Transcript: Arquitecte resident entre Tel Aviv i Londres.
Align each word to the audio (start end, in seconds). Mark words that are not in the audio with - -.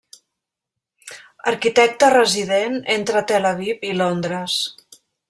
Arquitecte 1.51 2.09
resident 2.13 2.79
entre 2.97 3.23
Tel 3.33 3.47
Aviv 3.51 3.85
i 3.91 3.97
Londres. 4.03 4.57